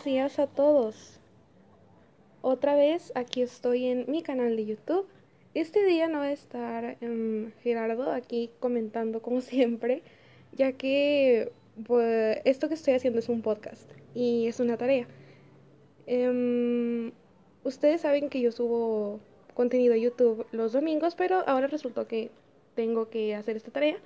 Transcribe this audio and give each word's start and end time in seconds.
Buenos 0.00 0.14
días 0.14 0.38
a 0.38 0.46
todos. 0.46 1.20
Otra 2.40 2.74
vez 2.74 3.12
aquí 3.14 3.42
estoy 3.42 3.84
en 3.84 4.10
mi 4.10 4.22
canal 4.22 4.56
de 4.56 4.64
YouTube. 4.64 5.06
Este 5.52 5.84
día 5.84 6.08
no 6.08 6.20
va 6.20 6.24
a 6.24 6.32
estar 6.32 6.96
em, 7.02 7.52
Gerardo 7.62 8.10
aquí 8.10 8.48
comentando 8.60 9.20
como 9.20 9.40
siempre, 9.42 10.02
ya 10.52 10.72
que 10.72 11.52
pues, 11.86 12.38
esto 12.46 12.68
que 12.68 12.74
estoy 12.76 12.94
haciendo 12.94 13.18
es 13.18 13.28
un 13.28 13.42
podcast 13.42 13.90
y 14.14 14.46
es 14.46 14.58
una 14.58 14.78
tarea. 14.78 15.06
Em, 16.06 17.12
ustedes 17.64 18.00
saben 18.00 18.30
que 18.30 18.40
yo 18.40 18.52
subo 18.52 19.20
contenido 19.52 19.92
a 19.92 19.98
YouTube 19.98 20.46
los 20.50 20.72
domingos, 20.72 21.14
pero 21.14 21.46
ahora 21.46 21.66
resultó 21.66 22.08
que 22.08 22.30
tengo 22.74 23.10
que 23.10 23.34
hacer 23.34 23.54
esta 23.56 23.70
tarea. 23.70 23.98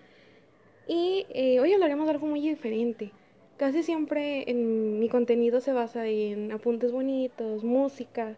Y 0.88 1.24
eh, 1.30 1.60
hoy 1.60 1.72
hablaremos 1.72 2.06
de 2.06 2.14
algo 2.14 2.26
muy 2.26 2.40
diferente. 2.40 3.12
Casi 3.56 3.84
siempre 3.84 4.50
en 4.50 4.98
mi 4.98 5.08
contenido 5.08 5.60
se 5.60 5.72
basa 5.72 6.06
en 6.06 6.50
apuntes 6.50 6.90
bonitos, 6.90 7.62
música, 7.62 8.34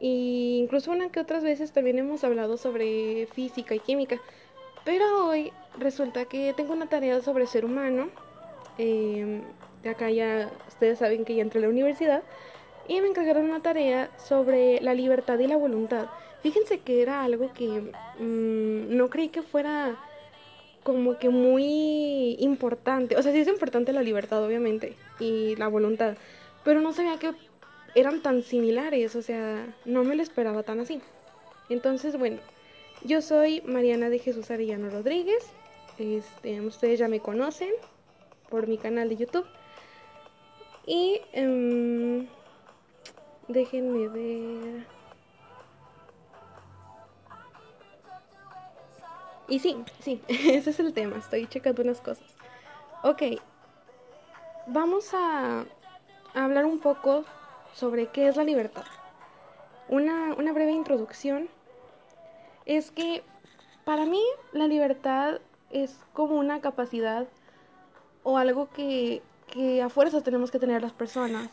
e 0.00 0.60
incluso 0.62 0.92
una 0.92 1.10
que 1.10 1.18
otras 1.18 1.42
veces 1.42 1.72
también 1.72 1.98
hemos 1.98 2.22
hablado 2.22 2.56
sobre 2.56 3.26
física 3.32 3.74
y 3.74 3.80
química. 3.80 4.20
Pero 4.84 5.26
hoy 5.26 5.52
resulta 5.80 6.26
que 6.26 6.54
tengo 6.56 6.74
una 6.74 6.88
tarea 6.88 7.20
sobre 7.22 7.48
ser 7.48 7.64
humano. 7.64 8.08
De 8.78 9.88
acá 9.88 10.10
ya 10.10 10.50
ustedes 10.68 10.98
saben 11.00 11.24
que 11.24 11.34
ya 11.34 11.42
entré 11.42 11.58
a 11.58 11.62
la 11.62 11.68
universidad. 11.68 12.22
Y 12.86 13.00
me 13.00 13.08
encargaron 13.08 13.46
una 13.46 13.62
tarea 13.62 14.10
sobre 14.16 14.80
la 14.80 14.94
libertad 14.94 15.40
y 15.40 15.48
la 15.48 15.56
voluntad. 15.56 16.06
Fíjense 16.42 16.78
que 16.78 17.02
era 17.02 17.24
algo 17.24 17.52
que 17.52 17.66
mmm, 18.20 18.96
no 18.96 19.10
creí 19.10 19.28
que 19.28 19.42
fuera 19.42 19.96
como 20.86 21.18
que 21.18 21.30
muy 21.30 22.36
importante. 22.38 23.16
O 23.16 23.22
sea, 23.22 23.32
sí 23.32 23.40
es 23.40 23.48
importante 23.48 23.92
la 23.92 24.02
libertad, 24.02 24.44
obviamente, 24.44 24.94
y 25.18 25.56
la 25.56 25.66
voluntad. 25.66 26.16
Pero 26.62 26.80
no 26.80 26.92
sabía 26.92 27.18
que 27.18 27.32
eran 27.96 28.22
tan 28.22 28.44
similares, 28.44 29.16
o 29.16 29.22
sea, 29.22 29.66
no 29.84 30.04
me 30.04 30.14
lo 30.14 30.22
esperaba 30.22 30.62
tan 30.62 30.78
así. 30.78 31.00
Entonces, 31.70 32.16
bueno, 32.16 32.38
yo 33.02 33.20
soy 33.20 33.62
Mariana 33.62 34.10
de 34.10 34.20
Jesús 34.20 34.48
Arellano 34.52 34.88
Rodríguez. 34.88 35.50
Este, 35.98 36.60
ustedes 36.60 37.00
ya 37.00 37.08
me 37.08 37.18
conocen 37.18 37.70
por 38.48 38.68
mi 38.68 38.78
canal 38.78 39.08
de 39.08 39.16
YouTube. 39.16 39.46
Y 40.86 41.20
um, 41.34 42.28
déjenme 43.48 44.06
ver. 44.06 44.95
Y 49.48 49.60
sí, 49.60 49.76
sí, 50.00 50.22
ese 50.28 50.70
es 50.70 50.80
el 50.80 50.92
tema, 50.92 51.16
estoy 51.16 51.46
checando 51.46 51.82
unas 51.82 52.00
cosas. 52.00 52.26
Ok, 53.02 53.22
vamos 54.66 55.14
a, 55.14 55.64
hablar 56.34 56.66
un 56.66 56.80
poco 56.80 57.24
sobre 57.72 58.08
qué 58.08 58.28
es 58.28 58.36
la 58.36 58.44
libertad. 58.44 58.84
Una, 59.88 60.34
una 60.34 60.52
breve 60.52 60.72
introducción 60.72 61.48
es 62.64 62.90
que 62.90 63.22
para 63.84 64.04
mí 64.04 64.20
la 64.52 64.66
libertad 64.66 65.40
es 65.70 65.98
como 66.12 66.34
una 66.36 66.60
capacidad 66.60 67.28
o 68.24 68.38
algo 68.38 68.68
que, 68.70 69.22
que 69.46 69.80
a 69.82 69.88
fuerzas 69.88 70.24
tenemos 70.24 70.50
que 70.50 70.58
tener 70.58 70.82
las 70.82 70.92
personas, 70.92 71.48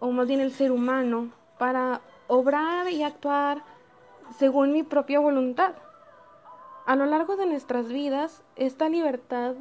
o 0.00 0.10
más 0.10 0.26
bien 0.26 0.40
el 0.40 0.52
ser 0.52 0.72
humano, 0.72 1.30
para 1.58 2.00
obrar 2.26 2.90
y 2.90 3.02
actuar 3.04 3.62
según 4.36 4.72
mi 4.72 4.82
propia 4.82 5.20
voluntad. 5.20 5.74
A 6.88 6.96
lo 6.96 7.04
largo 7.04 7.36
de 7.36 7.44
nuestras 7.44 7.88
vidas, 7.88 8.40
esta 8.56 8.88
libertad 8.88 9.56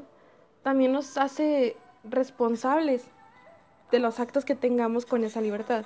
también 0.64 0.94
nos 0.94 1.18
hace 1.18 1.76
responsables 2.06 3.04
de 3.92 4.00
los 4.00 4.22
actos 4.22 4.46
que 4.46 4.56
tengamos 4.56 5.06
con 5.06 5.26
esa 5.26 5.42
libertad. 5.42 5.84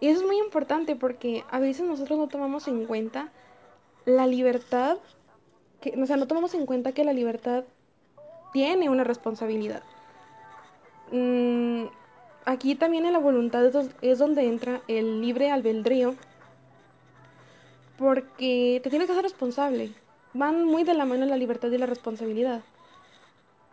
Y 0.00 0.08
eso 0.08 0.20
es 0.20 0.26
muy 0.26 0.38
importante 0.38 0.96
porque 0.96 1.44
a 1.50 1.58
veces 1.58 1.86
nosotros 1.86 2.18
no 2.18 2.28
tomamos 2.28 2.68
en 2.68 2.86
cuenta 2.86 3.28
la 4.06 4.26
libertad, 4.26 4.96
que, 5.82 5.92
o 6.02 6.06
sea, 6.06 6.16
no 6.16 6.26
tomamos 6.26 6.54
en 6.54 6.64
cuenta 6.64 6.92
que 6.92 7.04
la 7.04 7.12
libertad 7.12 7.64
tiene 8.54 8.88
una 8.88 9.04
responsabilidad. 9.04 9.82
Mm, 11.12 11.84
aquí 12.46 12.76
también 12.76 13.04
en 13.04 13.12
la 13.12 13.18
voluntad 13.18 13.62
es 14.00 14.18
donde 14.18 14.48
entra 14.48 14.80
el 14.88 15.20
libre 15.20 15.50
albedrío, 15.50 16.14
porque 17.98 18.80
te 18.82 18.88
tienes 18.88 19.06
que 19.06 19.12
ser 19.12 19.24
responsable 19.24 19.92
van 20.34 20.64
muy 20.64 20.84
de 20.84 20.94
la 20.94 21.04
mano 21.04 21.26
la 21.26 21.36
libertad 21.36 21.70
y 21.70 21.78
la 21.78 21.86
responsabilidad. 21.86 22.62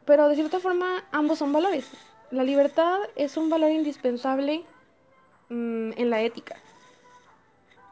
Pero 0.06 0.30
de 0.30 0.36
cierta 0.36 0.60
forma 0.60 1.04
ambos 1.12 1.40
son 1.40 1.52
valores. 1.52 1.90
La 2.32 2.44
libertad 2.44 3.00
es 3.16 3.38
un 3.38 3.50
valor 3.50 3.72
indispensable 3.72 4.64
mmm, 5.50 5.92
en 5.96 6.10
la 6.10 6.22
ética. 6.22 6.56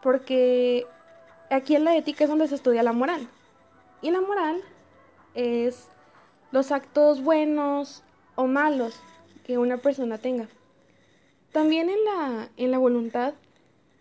Porque 0.01 0.85
aquí 1.49 1.75
en 1.75 1.85
la 1.85 1.95
ética 1.95 2.23
es 2.23 2.29
donde 2.29 2.47
se 2.47 2.55
estudia 2.55 2.83
la 2.83 2.93
moral. 2.93 3.27
Y 4.01 4.11
la 4.11 4.21
moral 4.21 4.61
es 5.33 5.87
los 6.51 6.71
actos 6.71 7.21
buenos 7.21 8.03
o 8.35 8.47
malos 8.47 8.99
que 9.45 9.57
una 9.57 9.77
persona 9.77 10.17
tenga. 10.17 10.47
También 11.51 11.89
en 11.89 12.03
la, 12.03 12.49
en 12.57 12.71
la 12.71 12.77
voluntad 12.77 13.33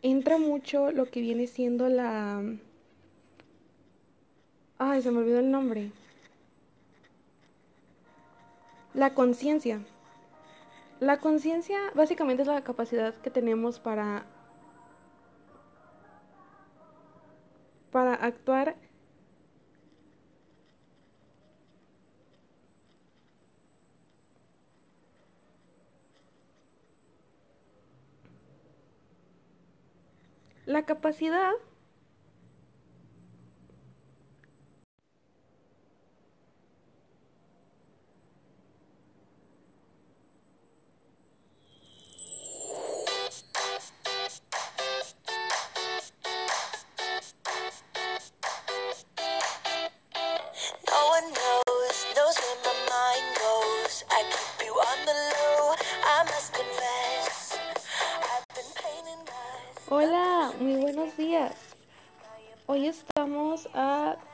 entra 0.03 0.39
mucho 0.39 0.91
lo 0.91 1.07
que 1.07 1.21
viene 1.21 1.47
siendo 1.47 1.89
la 1.89 2.43
Ay, 4.85 5.01
se 5.01 5.13
me 5.13 5.19
olvidó 5.19 5.39
el 5.39 5.49
nombre. 5.49 5.93
La 8.95 9.15
conciencia. 9.15 9.81
La 10.99 11.19
conciencia 11.21 11.79
básicamente 11.95 12.43
es 12.43 12.49
la 12.49 12.65
capacidad 12.65 13.15
que 13.15 13.31
tenemos 13.31 13.79
para 13.79 14.25
para 17.93 18.15
actuar 18.15 18.75
la 30.67 30.85
capacidad 30.85 31.53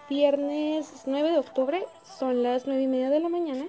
viernes 0.08 1.02
9 1.06 1.30
de 1.30 1.38
octubre, 1.38 1.84
son 2.18 2.42
las 2.42 2.66
9 2.66 2.82
y 2.82 2.86
media 2.86 3.10
de 3.10 3.20
la 3.20 3.28
mañana 3.28 3.66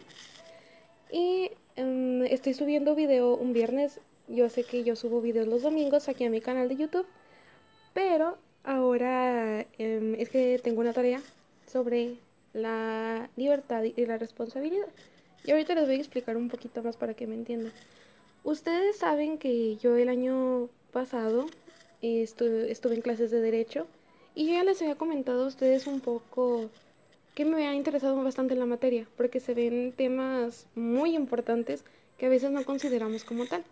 y 1.11 1.51
um, 1.77 2.23
estoy 2.23 2.53
subiendo 2.53 2.95
video 2.95 3.35
un 3.35 3.53
viernes. 3.53 3.99
Yo 4.27 4.47
sé 4.49 4.63
que 4.63 4.83
yo 4.83 4.95
subo 4.95 5.21
videos 5.21 5.47
los 5.47 5.63
domingos 5.63 6.07
aquí 6.07 6.23
a 6.23 6.29
mi 6.29 6.39
canal 6.39 6.69
de 6.69 6.75
YouTube, 6.75 7.05
pero 7.93 8.37
ahora 8.63 9.65
um, 9.79 10.15
es 10.15 10.29
que 10.29 10.59
tengo 10.63 10.81
una 10.81 10.93
tarea 10.93 11.21
sobre 11.67 12.15
la 12.53 13.29
libertad 13.35 13.83
y 13.83 14.05
la 14.05 14.17
responsabilidad. 14.17 14.87
Y 15.43 15.51
ahorita 15.51 15.75
les 15.75 15.85
voy 15.85 15.95
a 15.95 15.99
explicar 15.99 16.37
un 16.37 16.49
poquito 16.49 16.83
más 16.83 16.95
para 16.95 17.13
que 17.13 17.27
me 17.27 17.35
entiendan. 17.35 17.73
Ustedes 18.43 18.97
saben 18.97 19.37
que 19.37 19.75
yo 19.77 19.97
el 19.97 20.09
año 20.09 20.69
pasado 20.91 21.47
estuve, 22.01 22.71
estuve 22.71 22.95
en 22.95 23.01
clases 23.01 23.31
de 23.31 23.41
derecho 23.41 23.87
y 24.35 24.47
ya 24.47 24.63
les 24.63 24.81
había 24.81 24.95
comentado 24.95 25.43
a 25.43 25.47
ustedes 25.47 25.87
un 25.87 25.99
poco 25.99 26.69
que 27.35 27.45
me 27.45 27.67
ha 27.67 27.73
interesado 27.73 28.21
bastante 28.23 28.53
en 28.53 28.59
la 28.59 28.65
materia, 28.65 29.07
porque 29.17 29.39
se 29.39 29.53
ven 29.53 29.93
temas 29.95 30.67
muy 30.75 31.15
importantes 31.15 31.83
que 32.17 32.25
a 32.25 32.29
veces 32.29 32.51
no 32.51 32.65
consideramos 32.65 33.23
como 33.23 33.45
tal. 33.45 33.63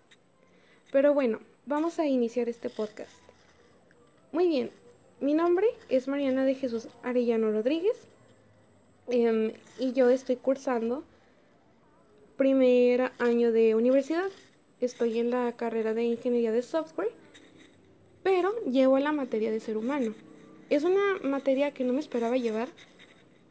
Pero 0.91 1.13
bueno, 1.13 1.39
vamos 1.65 1.99
a 1.99 2.05
iniciar 2.05 2.49
este 2.49 2.69
podcast. 2.69 3.11
Muy 4.31 4.47
bien, 4.47 4.71
mi 5.19 5.33
nombre 5.33 5.67
es 5.89 6.07
Mariana 6.07 6.45
de 6.45 6.55
Jesús 6.55 6.87
Arellano 7.03 7.51
Rodríguez 7.51 7.97
em, 9.07 9.53
y 9.79 9.93
yo 9.93 10.09
estoy 10.09 10.37
cursando 10.37 11.03
primer 12.37 13.11
año 13.19 13.51
de 13.51 13.75
universidad. 13.75 14.29
Estoy 14.79 15.19
en 15.19 15.31
la 15.31 15.51
carrera 15.53 15.93
de 15.93 16.03
ingeniería 16.03 16.51
de 16.51 16.61
software 16.61 17.11
pero 18.27 18.53
llevo 18.65 18.99
la 18.99 19.13
materia 19.13 19.51
de 19.51 19.61
ser 19.61 19.77
humano. 19.77 20.13
Es 20.69 20.83
una 20.83 21.19
materia 21.23 21.71
que 21.71 21.85
no 21.85 21.93
me 21.93 21.99
esperaba 21.99 22.35
llevar, 22.35 22.67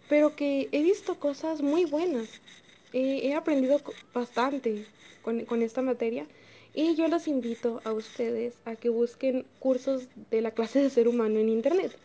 pero 0.09 0.37
que 0.37 0.69
he 0.73 0.83
visto 0.83 1.19
cosas 1.19 1.63
muy 1.63 1.87
buenas. 1.87 2.29
he 2.93 3.35
aprendido 3.35 3.81
bastante 4.13 4.87
con, 5.23 5.45
con 5.45 5.63
esta 5.63 5.83
materia 5.83 6.27
y 6.75 6.95
yo 6.95 7.09
los 7.09 7.27
invito 7.27 7.81
a 7.85 7.93
ustedes 7.93 8.59
a 8.67 8.77
que 8.77 8.91
busquen 8.91 9.47
cursos 9.61 10.09
de 10.31 10.43
la 10.43 10.51
clase 10.51 10.83
de 10.83 10.91
ser 10.91 11.09
humano 11.09 11.39
en 11.39 11.49
internet. 11.49 11.97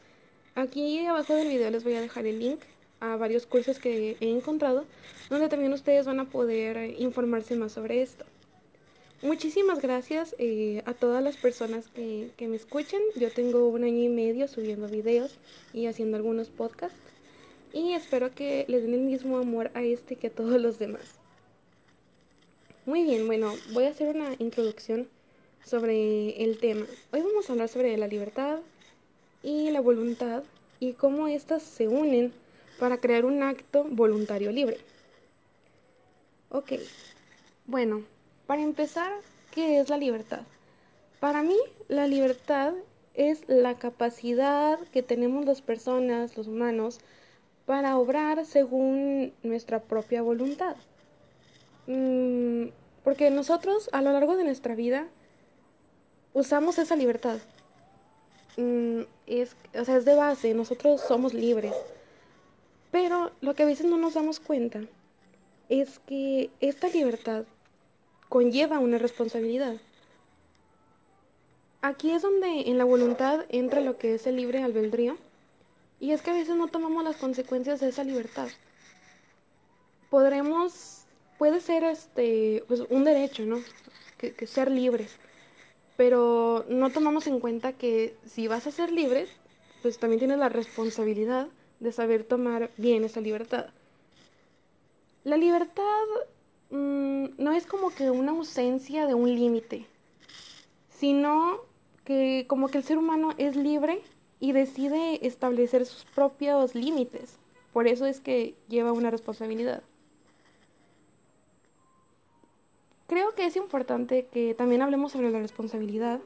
Aquí 0.55 1.05
abajo 1.05 1.35
del 1.35 1.49
video 1.49 1.69
les 1.71 1.83
voy 1.83 1.95
a 1.95 2.01
dejar 2.01 2.25
el 2.25 2.39
link 2.39 2.61
a 3.01 3.17
varios 3.17 3.45
cursos 3.45 3.79
que 3.79 4.15
he 4.19 4.29
encontrado 4.29 4.85
donde 5.29 5.49
también 5.49 5.73
ustedes 5.73 6.05
van 6.05 6.21
a 6.21 6.29
poder 6.29 6.95
informarse 6.99 7.55
más 7.55 7.73
sobre 7.73 8.01
esto. 8.01 8.25
Muchísimas 9.23 9.79
gracias 9.79 10.35
eh, 10.39 10.81
a 10.85 10.95
todas 10.95 11.23
las 11.23 11.37
personas 11.37 11.87
que, 11.89 12.31
que 12.37 12.47
me 12.47 12.55
escuchan. 12.55 13.01
Yo 13.15 13.31
tengo 13.31 13.67
un 13.67 13.83
año 13.83 14.03
y 14.03 14.09
medio 14.09 14.47
subiendo 14.47 14.87
videos 14.87 15.37
y 15.73 15.85
haciendo 15.85 16.17
algunos 16.17 16.49
podcasts. 16.49 16.97
Y 17.71 17.93
espero 17.93 18.33
que 18.33 18.65
les 18.67 18.81
den 18.81 18.95
el 18.95 19.01
mismo 19.01 19.37
amor 19.37 19.69
a 19.75 19.83
este 19.83 20.15
que 20.15 20.27
a 20.27 20.31
todos 20.31 20.59
los 20.59 20.79
demás. 20.79 21.19
Muy 22.87 23.03
bien, 23.03 23.27
bueno, 23.27 23.53
voy 23.73 23.83
a 23.83 23.89
hacer 23.89 24.15
una 24.15 24.33
introducción 24.39 25.07
sobre 25.63 26.43
el 26.43 26.57
tema. 26.57 26.87
Hoy 27.13 27.21
vamos 27.21 27.47
a 27.47 27.53
hablar 27.53 27.69
sobre 27.69 27.95
la 27.97 28.07
libertad 28.07 28.59
y 29.43 29.69
la 29.69 29.81
voluntad 29.81 30.43
y 30.79 30.93
cómo 30.93 31.27
éstas 31.27 31.61
se 31.61 31.87
unen 31.87 32.33
para 32.79 32.97
crear 32.97 33.25
un 33.25 33.43
acto 33.43 33.83
voluntario 33.83 34.51
libre. 34.51 34.79
Ok, 36.49 36.73
bueno, 37.67 38.03
para 38.51 38.63
empezar, 38.63 39.13
¿qué 39.51 39.79
es 39.79 39.87
la 39.87 39.95
libertad? 39.95 40.41
Para 41.21 41.41
mí, 41.41 41.55
la 41.87 42.05
libertad 42.05 42.73
es 43.13 43.47
la 43.47 43.75
capacidad 43.75 44.77
que 44.91 45.01
tenemos 45.01 45.45
las 45.45 45.61
personas, 45.61 46.35
los 46.35 46.49
humanos, 46.49 46.99
para 47.65 47.97
obrar 47.97 48.45
según 48.45 49.31
nuestra 49.41 49.79
propia 49.79 50.21
voluntad. 50.21 50.75
Mm, 51.87 52.71
porque 53.05 53.29
nosotros 53.31 53.89
a 53.93 54.01
lo 54.01 54.11
largo 54.11 54.35
de 54.35 54.43
nuestra 54.43 54.75
vida 54.75 55.07
usamos 56.33 56.77
esa 56.77 56.97
libertad. 56.97 57.37
Mm, 58.57 59.03
es, 59.27 59.55
o 59.79 59.85
sea, 59.85 59.95
es 59.95 60.03
de 60.03 60.15
base, 60.15 60.53
nosotros 60.53 60.99
somos 60.99 61.33
libres. 61.33 61.73
Pero 62.91 63.31
lo 63.39 63.55
que 63.55 63.63
a 63.63 63.67
veces 63.67 63.85
no 63.85 63.95
nos 63.95 64.15
damos 64.15 64.41
cuenta 64.41 64.81
es 65.69 65.99
que 65.99 66.49
esta 66.59 66.89
libertad 66.89 67.45
conlleva 68.31 68.79
una 68.79 68.97
responsabilidad. 68.97 69.75
Aquí 71.81 72.11
es 72.11 72.21
donde 72.21 72.69
en 72.69 72.77
la 72.77 72.85
voluntad 72.85 73.45
entra 73.49 73.81
lo 73.81 73.97
que 73.97 74.13
es 74.13 74.25
el 74.25 74.37
libre 74.37 74.63
albedrío, 74.63 75.17
y 75.99 76.11
es 76.11 76.21
que 76.21 76.31
a 76.31 76.35
veces 76.35 76.55
no 76.55 76.69
tomamos 76.69 77.03
las 77.03 77.17
consecuencias 77.17 77.81
de 77.81 77.89
esa 77.89 78.05
libertad. 78.05 78.47
Podremos, 80.09 81.03
puede 81.37 81.59
ser 81.59 81.83
este, 81.83 82.63
pues 82.69 82.79
un 82.89 83.03
derecho, 83.03 83.43
¿no? 83.43 83.59
Que, 84.17 84.33
que 84.33 84.47
ser 84.47 84.71
libres, 84.71 85.17
pero 85.97 86.63
no 86.69 86.89
tomamos 86.89 87.27
en 87.27 87.41
cuenta 87.41 87.73
que 87.73 88.15
si 88.25 88.47
vas 88.47 88.65
a 88.65 88.71
ser 88.71 88.93
libre, 88.93 89.27
pues 89.81 89.99
también 89.99 90.19
tienes 90.19 90.39
la 90.39 90.47
responsabilidad 90.47 91.49
de 91.81 91.91
saber 91.91 92.23
tomar 92.23 92.71
bien 92.77 93.03
esa 93.03 93.19
libertad. 93.19 93.71
La 95.25 95.35
libertad 95.35 96.05
Mm, 96.71 97.31
no 97.37 97.51
es 97.51 97.65
como 97.67 97.89
que 97.89 98.11
una 98.11 98.31
ausencia 98.31 99.05
de 99.05 99.13
un 99.13 99.35
límite, 99.35 99.85
sino 100.89 101.59
que 102.05 102.45
como 102.47 102.69
que 102.69 102.77
el 102.77 102.85
ser 102.85 102.97
humano 102.97 103.31
es 103.37 103.57
libre 103.57 104.01
y 104.39 104.53
decide 104.53 105.25
establecer 105.27 105.85
sus 105.85 106.05
propios 106.05 106.73
límites. 106.73 107.37
Por 107.73 107.87
eso 107.87 108.05
es 108.05 108.21
que 108.21 108.55
lleva 108.69 108.93
una 108.93 109.11
responsabilidad. 109.11 109.83
Creo 113.07 113.35
que 113.35 113.45
es 113.45 113.57
importante 113.57 114.27
que 114.31 114.53
también 114.53 114.81
hablemos 114.81 115.11
sobre 115.11 115.29
la 115.29 115.39
responsabilidad, 115.39 116.21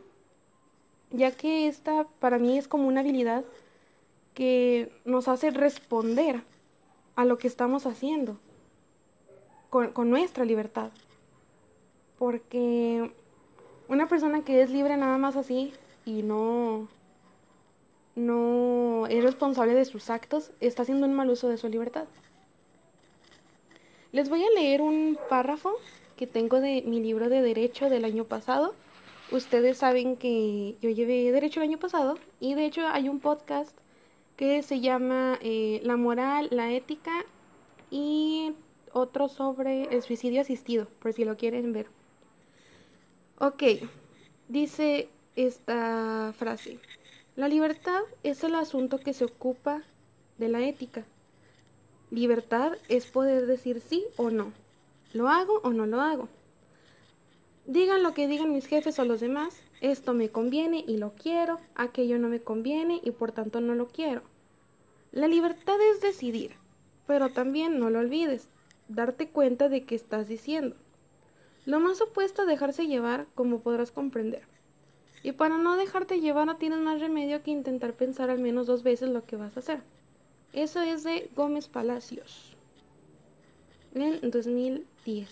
ya 1.09 1.31
que 1.31 1.67
esta 1.67 2.05
para 2.19 2.37
mí 2.37 2.59
es 2.59 2.67
como 2.67 2.87
una 2.87 2.99
habilidad 2.99 3.43
que 4.35 4.91
nos 5.05 5.27
hace 5.27 5.49
responder 5.49 6.43
a 7.15 7.25
lo 7.25 7.39
que 7.39 7.47
estamos 7.47 7.87
haciendo 7.87 8.37
con, 9.93 10.09
nuestra 10.09 10.45
libertad. 10.45 10.91
Porque 12.17 13.11
una 13.89 14.07
persona 14.07 14.43
que 14.43 14.61
es 14.61 14.69
libre 14.69 14.95
nada 14.95 15.17
más 15.17 15.35
así 15.35 15.73
y 16.05 16.23
no, 16.23 16.87
no 18.15 19.05
es 19.07 19.23
responsable 19.23 19.73
de 19.73 19.83
sus 19.83 20.09
actos, 20.09 20.51
está 20.61 20.83
haciendo 20.83 21.05
un 21.07 21.13
mal 21.13 21.29
uso 21.29 21.49
de 21.49 21.57
su 21.57 21.67
libertad. 21.67 22.05
Les 24.13 24.29
voy 24.29 24.43
a 24.45 24.49
leer 24.51 24.81
un 24.81 25.17
párrafo 25.29 25.73
que 26.15 26.25
tengo 26.25 26.61
de 26.61 26.81
mi 26.83 27.01
libro 27.01 27.27
de 27.27 27.41
derecho 27.41 27.89
del 27.89 28.05
año 28.05 28.23
pasado. 28.23 28.73
Ustedes 29.31 29.79
saben 29.79 30.15
que 30.15 30.77
yo 30.81 30.89
llevé 30.89 31.29
derecho 31.33 31.59
el 31.59 31.67
año 31.67 31.79
pasado 31.79 32.17
y 32.39 32.53
de 32.53 32.65
hecho 32.65 32.87
hay 32.87 33.09
un 33.09 33.19
podcast 33.19 33.77
que 34.37 34.63
se 34.63 34.79
llama 34.79 35.37
eh, 35.41 35.81
La 35.83 35.97
moral, 35.97 36.47
la 36.51 36.71
ética 36.71 37.25
y 37.91 38.53
otro 38.95 39.27
sobre 39.27 39.93
el 39.93 40.01
suicidio 40.03 40.39
asistido, 40.39 40.87
por 40.99 41.11
si 41.11 41.25
lo 41.25 41.35
quieren 41.35 41.73
ver. 41.73 41.87
Ok, 43.39 43.63
dice 44.47 45.09
esta 45.35 46.33
frase. 46.37 46.79
La 47.35 47.49
libertad 47.49 47.99
es 48.23 48.45
el 48.45 48.55
asunto 48.55 48.97
que 48.97 49.11
se 49.11 49.25
ocupa 49.25 49.83
de 50.37 50.47
la 50.47 50.65
ética. 50.65 51.03
Libertad 52.09 52.71
es 52.87 53.05
poder 53.07 53.47
decir 53.47 53.81
sí 53.81 54.05
o 54.15 54.29
no. 54.29 54.53
¿Lo 55.11 55.27
hago 55.27 55.59
o 55.63 55.73
no 55.73 55.85
lo 55.85 55.99
hago? 55.99 56.29
Digan 57.65 58.01
lo 58.01 58.13
que 58.13 58.29
digan 58.29 58.53
mis 58.53 58.65
jefes 58.65 58.97
o 58.97 59.03
los 59.03 59.19
demás. 59.19 59.59
Esto 59.81 60.13
me 60.13 60.29
conviene 60.29 60.85
y 60.87 60.95
lo 60.95 61.11
quiero, 61.15 61.59
aquello 61.75 62.17
no 62.17 62.29
me 62.29 62.39
conviene 62.39 63.01
y 63.03 63.11
por 63.11 63.33
tanto 63.33 63.59
no 63.59 63.75
lo 63.75 63.87
quiero. 63.87 64.21
La 65.11 65.27
libertad 65.27 65.75
es 65.91 65.99
decidir, 65.99 66.55
pero 67.05 67.27
también 67.29 67.77
no 67.77 67.89
lo 67.89 67.99
olvides 67.99 68.47
darte 68.87 69.29
cuenta 69.29 69.69
de 69.69 69.83
qué 69.83 69.95
estás 69.95 70.27
diciendo. 70.27 70.75
Lo 71.65 71.79
más 71.79 72.01
opuesto 72.01 72.43
a 72.43 72.45
dejarse 72.45 72.87
llevar, 72.87 73.27
como 73.33 73.61
podrás 73.61 73.91
comprender. 73.91 74.43
Y 75.23 75.31
para 75.31 75.57
no 75.57 75.75
dejarte 75.75 76.19
llevar 76.19 76.45
no 76.45 76.57
tienes 76.57 76.79
más 76.79 76.99
remedio 76.99 77.41
que 77.41 77.51
intentar 77.51 77.93
pensar 77.93 78.29
al 78.29 78.39
menos 78.39 78.67
dos 78.67 78.83
veces 78.83 79.09
lo 79.09 79.25
que 79.25 79.35
vas 79.35 79.57
a 79.57 79.61
hacer. 79.61 79.81
Eso 80.53 80.81
es 80.81 81.03
de 81.03 81.29
Gómez 81.35 81.67
Palacios. 81.67 82.55
En 83.95 84.29
2010. 84.29 85.29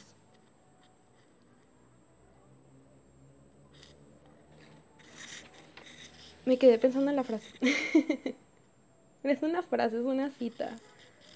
Me 6.45 6.57
quedé 6.57 6.77
pensando 6.77 7.09
en 7.09 7.15
la 7.15 7.23
frase. 7.23 7.47
es 9.23 9.43
una 9.43 9.61
frase, 9.61 9.97
es 9.97 10.03
una 10.03 10.31
cita. 10.31 10.75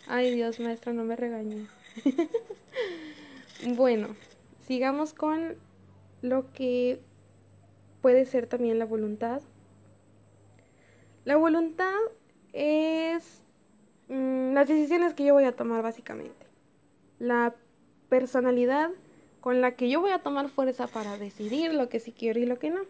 Ay 0.08 0.34
Dios, 0.34 0.60
maestra, 0.60 0.94
no 0.94 1.04
me 1.04 1.16
regañes. 1.16 1.70
bueno, 3.76 4.16
sigamos 4.66 5.14
con 5.14 5.56
lo 6.22 6.52
que 6.54 7.00
puede 8.02 8.26
ser 8.26 8.48
también 8.48 8.80
la 8.80 8.86
voluntad. 8.86 9.42
La 11.26 11.36
voluntad 11.36 11.96
es 12.54 13.42
mm, 14.10 14.54
las 14.54 14.68
decisiones 14.68 15.14
que 15.14 15.26
yo 15.26 15.34
voy 15.34 15.46
a 15.46 15.56
tomar 15.56 15.82
básicamente. 15.84 16.46
La 17.20 17.56
personalidad 18.10 18.92
con 19.42 19.62
la 19.62 19.76
que 19.76 19.90
yo 19.90 20.02
voy 20.02 20.12
a 20.12 20.20
tomar 20.20 20.50
fuerza 20.50 20.88
para 20.88 21.18
decidir 21.18 21.74
lo 21.74 21.90
que 21.90 22.00
sí 22.00 22.12
quiero 22.12 22.40
y 22.40 22.46
lo 22.46 22.60
que 22.60 22.70
no. 22.70 22.82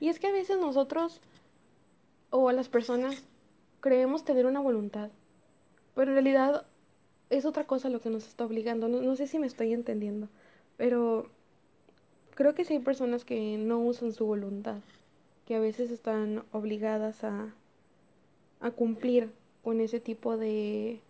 Y 0.00 0.08
es 0.08 0.18
que 0.18 0.28
a 0.28 0.32
veces 0.32 0.58
nosotros 0.58 1.20
o 2.30 2.52
las 2.52 2.68
personas 2.68 3.24
creemos 3.80 4.24
tener 4.24 4.46
una 4.46 4.60
voluntad, 4.60 5.10
pero 5.94 6.10
en 6.10 6.14
realidad 6.14 6.66
es 7.30 7.44
otra 7.44 7.64
cosa 7.64 7.88
lo 7.88 8.00
que 8.00 8.10
nos 8.10 8.26
está 8.26 8.44
obligando. 8.44 8.88
No, 8.88 9.16
sé 9.16 9.26
si 9.26 9.38
me 9.38 9.46
estoy 9.46 9.72
entendiendo, 9.72 10.28
pero 10.76 11.30
creo 12.34 12.54
que 12.54 12.64
sí 12.64 12.74
hay 12.74 12.78
personas 12.80 13.24
que 13.24 13.58
no 13.58 13.80
usan 13.80 14.12
su 14.12 14.26
voluntad, 14.26 14.78
que 15.46 15.54
a 15.54 15.60
veces 15.60 15.90
están 15.90 16.44
obligadas 16.52 17.24
a, 17.24 17.54
a 18.60 18.70
cumplir 18.70 19.30
con 19.62 19.80
ese 19.80 20.00
tipo 20.00 20.36
de, 20.36 21.00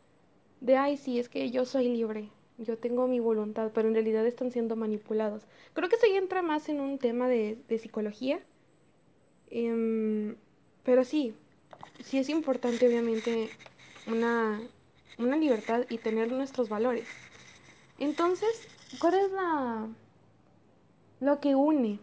de, 0.61 0.77
ay, 0.77 0.97
sí, 0.97 1.19
es 1.19 1.29
que 1.29 1.51
yo 1.51 1.65
soy 1.65 1.89
libre, 1.89 2.31
yo 2.59 2.77
tengo 2.79 3.07
mi 3.07 3.21
voluntad, 3.21 3.71
pero 3.73 3.89
en 3.89 3.95
realidad 3.95 4.27
están 4.27 4.51
siendo 4.51 4.75
manipulados. 4.75 5.45
Creo 5.75 5.89
que 5.89 5.97
eso 5.97 6.07
ya 6.11 6.19
entra 6.19 6.43
más 6.43 6.69
en 6.69 6.81
un 6.81 6.99
tema 6.99 7.29
de, 7.29 7.59
de 7.69 7.79
psicología, 7.79 8.41
em, 9.51 10.37
pero 10.83 11.05
sí, 11.05 11.35
sí 12.03 12.19
es 12.19 12.29
importante 12.29 12.87
obviamente 12.89 13.51
una 14.07 14.61
una 15.19 15.37
libertad 15.37 15.85
y 15.89 15.99
tener 15.99 16.31
nuestros 16.33 16.69
valores. 16.69 17.07
Entonces, 17.99 18.69
¿cuál 19.01 19.15
es 19.15 19.33
la 19.33 19.87
lo 21.21 21.41
que 21.41 21.57
une 21.57 21.99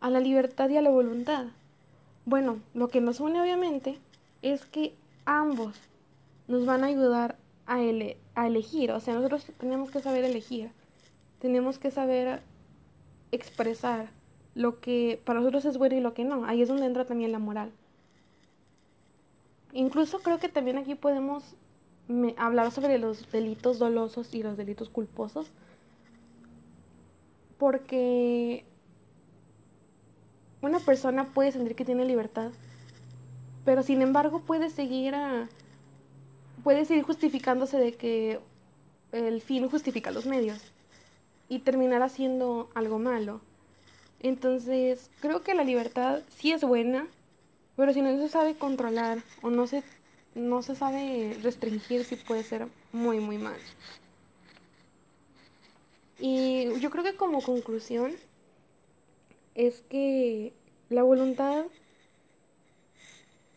a 0.00 0.08
la 0.10 0.20
libertad 0.20 0.68
y 0.70 0.76
a 0.76 0.82
la 0.82 0.90
voluntad? 0.90 1.46
Bueno, 2.24 2.60
lo 2.74 2.88
que 2.88 3.00
nos 3.00 3.20
une 3.20 3.40
obviamente 3.40 3.98
es 4.42 4.64
que 4.64 4.94
ambos 5.26 5.76
nos 6.48 6.64
van 6.64 6.82
a 6.82 6.88
ayudar 6.88 7.36
a, 7.66 7.76
a 7.76 8.46
elegir, 8.46 8.92
o 8.92 9.00
sea, 9.00 9.14
nosotros 9.14 9.46
tenemos 9.58 9.90
que 9.90 10.00
saber 10.00 10.24
elegir, 10.24 10.70
tenemos 11.40 11.78
que 11.78 11.90
saber 11.90 12.40
expresar 13.32 14.08
lo 14.54 14.80
que 14.80 15.20
para 15.24 15.40
nosotros 15.40 15.66
es 15.66 15.76
bueno 15.76 15.96
y 15.96 16.00
lo 16.00 16.14
que 16.14 16.24
no. 16.24 16.46
Ahí 16.46 16.62
es 16.62 16.68
donde 16.68 16.86
entra 16.86 17.04
también 17.04 17.30
la 17.30 17.38
moral. 17.38 17.70
Incluso 19.72 20.20
creo 20.20 20.38
que 20.38 20.48
también 20.48 20.78
aquí 20.78 20.94
podemos 20.94 21.54
hablar 22.36 22.70
sobre 22.70 22.98
los 22.98 23.30
delitos 23.30 23.78
dolosos 23.78 24.34
y 24.34 24.42
los 24.42 24.56
delitos 24.56 24.88
culposos. 24.88 25.50
Porque 27.58 28.64
una 30.62 30.78
persona 30.80 31.32
puede 31.32 31.52
sentir 31.52 31.74
que 31.74 31.84
tiene 31.84 32.04
libertad, 32.04 32.50
pero 33.64 33.82
sin 33.82 34.02
embargo 34.02 34.40
puede 34.40 34.70
seguir 34.70 35.14
a, 35.14 35.48
puede 36.62 36.84
seguir 36.84 37.04
justificándose 37.04 37.78
de 37.78 37.92
que 37.94 38.40
el 39.12 39.40
fin 39.40 39.68
justifica 39.68 40.10
los 40.10 40.26
medios 40.26 40.60
y 41.48 41.60
terminar 41.60 42.02
haciendo 42.02 42.68
algo 42.74 42.98
malo. 42.98 43.40
Entonces, 44.20 45.10
creo 45.20 45.42
que 45.42 45.54
la 45.54 45.64
libertad 45.64 46.20
sí 46.36 46.52
es 46.52 46.62
buena, 46.62 47.06
pero 47.76 47.92
si 47.92 48.02
no 48.02 48.16
se 48.18 48.28
sabe 48.28 48.56
controlar 48.56 49.18
o 49.42 49.50
no 49.50 49.66
se, 49.66 49.82
no 50.36 50.62
se 50.62 50.76
sabe 50.76 51.36
restringir, 51.42 52.04
sí 52.04 52.14
puede 52.14 52.44
ser 52.44 52.68
muy, 52.92 53.18
muy 53.18 53.38
mal. 53.38 53.56
Y 56.18 56.78
yo 56.78 56.90
creo 56.90 57.02
que 57.02 57.16
como 57.16 57.42
conclusión 57.42 58.12
es 59.54 59.82
que 59.88 60.52
la 60.90 61.02
voluntad 61.02 61.64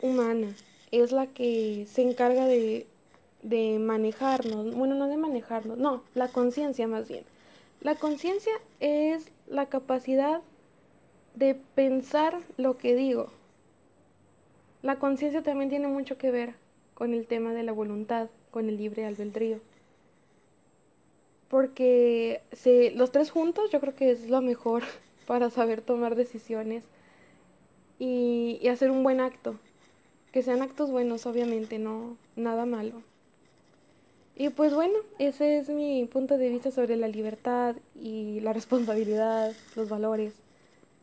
humana 0.01 0.55
es 0.91 1.11
la 1.11 1.27
que 1.27 1.85
se 1.91 2.01
encarga 2.01 2.45
de, 2.45 2.87
de 3.43 3.77
manejarnos, 3.79 4.73
bueno, 4.73 4.95
no 4.95 5.07
de 5.07 5.17
manejarnos, 5.17 5.77
no, 5.77 6.03
la 6.15 6.29
conciencia 6.29 6.87
más 6.87 7.09
bien. 7.09 7.25
La 7.81 7.95
conciencia 7.95 8.53
es 8.79 9.31
la 9.47 9.67
capacidad 9.67 10.41
de 11.35 11.55
pensar 11.75 12.39
lo 12.57 12.77
que 12.77 12.95
digo. 12.95 13.31
La 14.81 14.97
conciencia 14.97 15.43
también 15.43 15.69
tiene 15.69 15.87
mucho 15.87 16.17
que 16.17 16.31
ver 16.31 16.55
con 16.99 17.15
el 17.15 17.25
tema 17.25 17.53
de 17.53 17.63
la 17.63 17.71
voluntad, 17.71 18.29
con 18.51 18.69
el 18.69 18.77
libre 18.77 19.05
albedrío. 19.05 19.59
Porque 21.47 22.41
los 22.93 23.11
tres 23.11 23.31
juntos 23.31 23.71
yo 23.71 23.79
creo 23.79 23.95
que 23.95 24.11
es 24.11 24.29
lo 24.29 24.41
mejor 24.41 24.83
para 25.25 25.49
saber 25.49 25.81
tomar 25.81 26.15
decisiones 26.15 26.83
y, 27.97 28.59
y 28.61 28.67
hacer 28.67 28.91
un 28.91 29.01
buen 29.01 29.21
acto. 29.21 29.57
Que 30.31 30.43
sean 30.43 30.61
actos 30.61 30.91
buenos, 30.91 31.25
obviamente, 31.25 31.79
no 31.79 32.17
nada 32.35 32.67
malo. 32.67 33.01
Y 34.35 34.49
pues 34.49 34.73
bueno, 34.73 34.93
ese 35.19 35.57
es 35.57 35.69
mi 35.69 36.05
punto 36.05 36.37
de 36.37 36.49
vista 36.49 36.71
sobre 36.71 36.95
la 36.95 37.07
libertad 37.07 37.75
y 37.95 38.39
la 38.41 38.53
responsabilidad, 38.53 39.53
los 39.75 39.89
valores, 39.89 40.33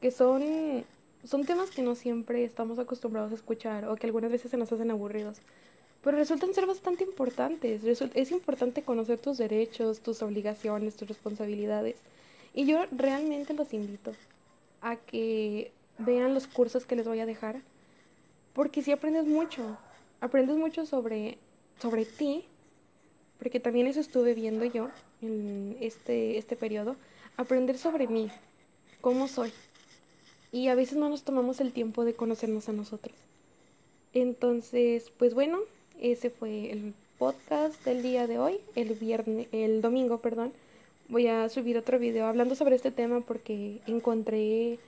que 0.00 0.11
son, 0.11 0.87
son 1.25 1.45
temas 1.45 1.71
que 1.71 1.83
no 1.83 1.95
siempre 1.95 2.45
estamos 2.45 2.79
acostumbrados 2.79 3.33
a 3.33 3.35
escuchar 3.35 3.88
o 3.88 3.97
que 3.97 4.07
algunas 4.07 4.31
veces 4.31 4.50
se 4.50 4.57
nos 4.57 4.73
hacen 4.73 4.91
aburridos, 4.91 5.43
pero 6.06 6.18
resultan 6.18 6.54
ser 6.54 6.66
bastante 6.66 7.02
importantes. 7.02 7.82
Es 7.82 8.30
importante 8.30 8.82
conocer 8.82 9.18
tus 9.18 9.38
derechos, 9.38 9.98
tus 9.98 10.22
obligaciones, 10.22 10.94
tus 10.94 11.08
responsabilidades. 11.08 11.96
Y 12.54 12.64
yo 12.64 12.84
realmente 12.92 13.54
los 13.54 13.75
invito 13.75 14.12
a 14.82 14.94
que 14.94 15.72
vean 15.98 16.32
los 16.32 16.46
cursos 16.46 16.86
que 16.86 16.94
les 16.94 17.08
voy 17.08 17.18
a 17.18 17.26
dejar, 17.26 17.60
porque 18.52 18.82
si 18.82 18.92
aprendes 18.92 19.26
mucho, 19.26 19.78
aprendes 20.20 20.56
mucho 20.56 20.86
sobre, 20.86 21.38
sobre 21.80 22.04
ti 22.04 22.44
porque 23.40 23.58
también 23.58 23.88
eso 23.88 23.98
estuve 23.98 24.32
viendo 24.34 24.64
yo 24.64 24.90
en 25.22 25.76
este, 25.80 26.38
este 26.38 26.54
periodo, 26.54 26.94
aprender 27.36 27.78
sobre 27.78 28.06
mí, 28.06 28.30
cómo 29.00 29.26
soy. 29.26 29.52
Y 30.52 30.68
a 30.68 30.76
veces 30.76 30.98
no 30.98 31.08
nos 31.08 31.25
tomamos 31.25 31.60
el 31.60 31.72
tiempo 31.72 32.04
de 32.04 32.14
conocernos 32.14 32.68
a 32.68 32.72
nosotros. 32.72 33.16
Entonces, 34.14 35.10
pues 35.18 35.34
bueno, 35.34 35.58
ese 36.00 36.31
fue 36.31 36.71
el 36.71 36.95
podcast 37.19 37.85
del 37.85 38.03
día 38.03 38.26
de 38.26 38.38
hoy, 38.38 38.59
el 38.75 38.95
viernes, 38.95 39.49
el 39.53 39.81
domingo, 39.81 40.19
perdón. 40.19 40.53
Voy 41.09 41.29
a 41.29 41.49
subir 41.49 41.79
otro 41.79 41.99
video 41.99 42.26
hablando 42.26 42.55
sobre 42.55 42.76
este 42.76 42.91
tema 42.91 43.21
porque 43.21 43.81
encontré 43.87 44.79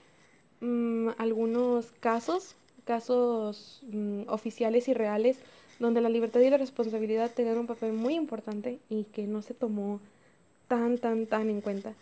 mm, 0.59 1.09
algunos 1.17 1.91
casos, 1.99 2.55
casos 2.85 3.81
mm, 3.91 4.23
oficiales 4.27 4.87
y 4.87 4.93
reales 4.93 5.37
donde 5.79 6.01
la 6.01 6.09
libertad 6.09 6.41
y 6.41 6.49
la 6.49 6.57
responsabilidad 6.57 7.31
tenían 7.31 7.57
un 7.57 7.67
papel 7.67 7.93
muy 7.93 8.15
importante 8.15 8.79
y 8.89 9.05
que 9.05 9.27
no 9.27 9.41
se 9.41 9.53
tomó 9.53 10.01
tan, 10.67 10.97
tan, 10.97 11.25
tan 11.25 11.49
en 11.49 11.61
cuenta. 11.61 11.93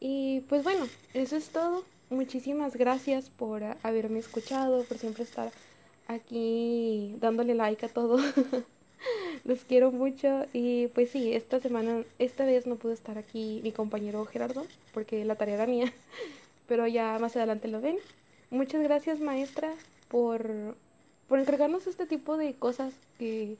Y 0.00 0.40
pues 0.48 0.62
bueno, 0.62 0.86
eso 1.14 1.36
es 1.36 1.48
todo. 1.48 1.82
Muchísimas 2.10 2.76
gracias 2.76 3.30
por 3.30 3.64
haberme 3.82 4.18
escuchado, 4.18 4.84
por 4.84 4.98
siempre 4.98 5.24
estar 5.24 5.50
aquí 6.06 7.16
dándole 7.20 7.54
like 7.54 7.86
a 7.86 7.88
todo. 7.88 8.18
Los 9.44 9.64
quiero 9.64 9.92
mucho 9.92 10.46
y 10.52 10.88
pues 10.88 11.10
sí, 11.10 11.32
esta 11.32 11.60
semana, 11.60 12.02
esta 12.18 12.44
vez 12.44 12.66
no 12.66 12.76
pudo 12.76 12.92
estar 12.92 13.18
aquí 13.18 13.60
mi 13.62 13.72
compañero 13.72 14.24
Gerardo 14.24 14.66
porque 14.92 15.24
la 15.24 15.36
tarea 15.36 15.54
era 15.54 15.66
mía, 15.66 15.92
pero 16.66 16.86
ya 16.86 17.18
más 17.20 17.36
adelante 17.36 17.68
lo 17.68 17.80
ven. 17.80 17.98
Muchas 18.50 18.82
gracias 18.82 19.20
maestra 19.20 19.74
por 20.08 20.76
por 21.28 21.38
entregarnos 21.38 21.86
este 21.86 22.06
tipo 22.06 22.36
de 22.36 22.54
cosas 22.54 22.94
que 23.18 23.56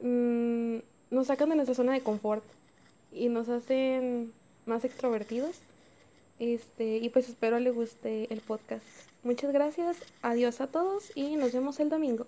mm, 0.00 0.78
nos 1.14 1.28
sacan 1.28 1.50
de 1.50 1.56
nuestra 1.56 1.74
zona 1.74 1.92
de 1.92 2.00
confort 2.00 2.44
y 3.12 3.28
nos 3.28 3.48
hacen 3.48 4.32
más 4.66 4.84
extrovertidos. 4.84 5.60
Este, 6.38 6.96
y 6.96 7.08
pues 7.10 7.28
espero 7.28 7.60
le 7.60 7.70
guste 7.70 8.32
el 8.32 8.40
podcast. 8.40 9.11
Muchas 9.24 9.52
gracias, 9.52 9.98
adiós 10.20 10.60
a 10.60 10.66
todos 10.66 11.12
y 11.14 11.36
nos 11.36 11.52
vemos 11.52 11.78
el 11.78 11.88
domingo. 11.88 12.26